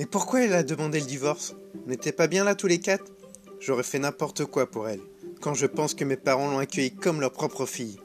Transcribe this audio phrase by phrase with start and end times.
[0.00, 1.54] Mais pourquoi elle a demandé le divorce?
[1.84, 3.12] On n'était pas bien là tous les quatre?
[3.58, 5.02] J'aurais fait n'importe quoi pour elle,
[5.42, 8.00] quand je pense que mes parents l'ont accueillie comme leur propre fille.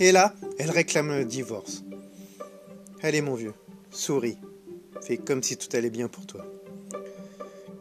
[0.00, 1.84] Et là, elle réclame le divorce.
[3.02, 3.52] Allez mon vieux,
[3.90, 4.38] souris.
[5.02, 6.46] Fais comme si tout allait bien pour toi.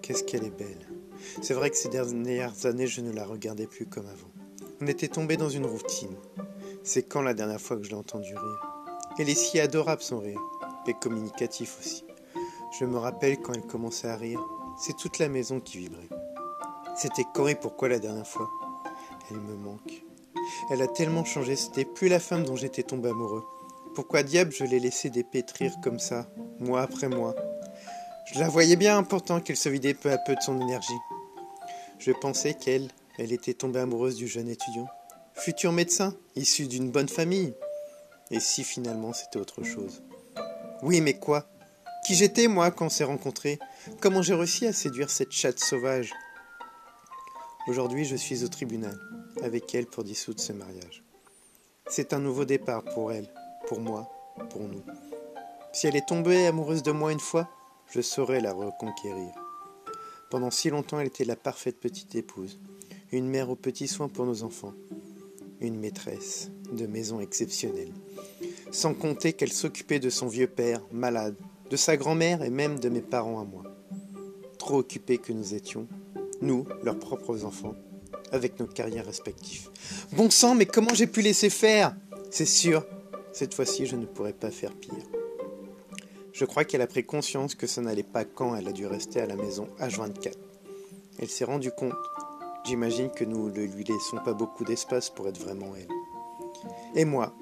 [0.01, 0.85] Qu'est-ce qu'elle est belle.
[1.41, 4.31] C'est vrai que ces dernières années, je ne la regardais plus comme avant.
[4.81, 6.17] On était tombé dans une routine.
[6.83, 8.67] C'est quand la dernière fois que je l'ai entendu rire?
[9.19, 10.41] Elle est si adorable son rire,
[10.85, 12.03] et communicatif aussi.
[12.79, 14.43] Je me rappelle quand elle commençait à rire,
[14.79, 16.09] c'est toute la maison qui vibrait.
[16.95, 18.49] C'était Corée pourquoi la dernière fois?
[19.29, 20.03] Elle me manque.
[20.71, 23.43] Elle a tellement changé, c'était plus la femme dont j'étais tombé amoureux.
[23.93, 26.25] Pourquoi diable je l'ai laissée dépétrir comme ça,
[26.59, 27.35] mois après mois?
[28.33, 30.99] Je la voyais bien pourtant qu'elle se vidait peu à peu de son énergie.
[31.99, 34.87] Je pensais qu'elle, elle était tombée amoureuse du jeune étudiant,
[35.35, 37.53] futur médecin, issu d'une bonne famille.
[38.31, 40.01] Et si finalement c'était autre chose?
[40.81, 41.45] Oui, mais quoi?
[42.05, 43.59] Qui j'étais moi quand on s'est rencontrés
[44.01, 46.11] Comment j'ai réussi à séduire cette chatte sauvage?
[47.67, 48.99] Aujourd'hui, je suis au tribunal
[49.41, 51.01] avec elle pour dissoudre ce mariage.
[51.87, 53.29] C'est un nouveau départ pour elle,
[53.67, 54.11] pour moi,
[54.49, 54.83] pour nous.
[55.71, 57.49] Si elle est tombée amoureuse de moi une fois,
[57.89, 59.31] je saurai la reconquérir.
[60.29, 62.59] Pendant si longtemps, elle était la parfaite petite épouse,
[63.13, 64.73] une mère aux petits soins pour nos enfants,
[65.61, 67.93] une maîtresse de maison exceptionnelle.
[68.71, 71.35] Sans compter qu'elle s'occupait de son vieux père, malade,
[71.69, 73.63] de sa grand-mère et même de mes parents à moi.
[74.57, 75.87] Trop occupés que nous étions,
[76.41, 77.75] nous, leurs propres enfants,
[78.31, 79.69] avec nos carrières respectives.
[80.13, 81.95] Bon sang, mais comment j'ai pu laisser faire?
[82.31, 82.85] C'est sûr,
[83.31, 85.05] cette fois-ci, je ne pourrais pas faire pire.
[86.33, 89.21] Je crois qu'elle a pris conscience que ça n'allait pas quand elle a dû rester
[89.21, 90.33] à la maison H24.
[91.19, 91.93] Elle s'est rendue compte.
[92.65, 95.87] J'imagine que nous ne lui laissons pas beaucoup d'espace pour être vraiment elle.
[96.95, 97.35] Et moi,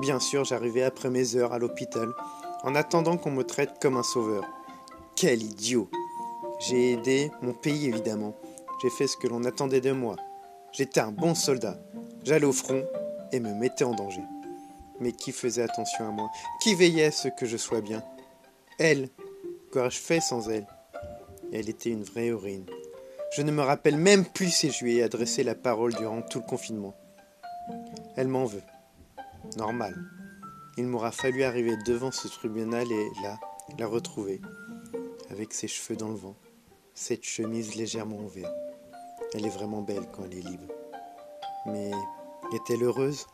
[0.00, 2.12] bien sûr, j'arrivais après mes heures à l'hôpital,
[2.62, 4.44] en attendant qu'on me traite comme un sauveur.
[5.14, 5.88] Quel idiot
[6.60, 8.34] J'ai aidé mon pays, évidemment.
[8.82, 10.16] J'ai fait ce que l'on attendait de moi.
[10.72, 11.78] J'étais un bon soldat.
[12.24, 12.84] J'allais au front
[13.32, 14.22] et me mettais en danger.
[15.00, 16.30] Mais qui faisait attention à moi?
[16.60, 18.02] Qui veillait à ce que je sois bien?
[18.78, 19.08] Elle,
[19.72, 20.66] qu'aurais-je fait sans elle?
[21.52, 22.66] Elle était une vraie héroïne.
[23.34, 26.40] Je ne me rappelle même plus si je lui ai adressé la parole durant tout
[26.40, 26.94] le confinement.
[28.16, 28.62] Elle m'en veut.
[29.56, 29.94] Normal.
[30.78, 33.08] Il m'aura fallu arriver devant ce tribunal et
[33.78, 34.42] la retrouver,
[35.30, 36.36] avec ses cheveux dans le vent,
[36.92, 38.54] cette chemise légèrement ouverte.
[39.34, 40.72] Elle est vraiment belle quand elle est libre.
[41.66, 41.90] Mais
[42.52, 43.26] est-elle heureuse?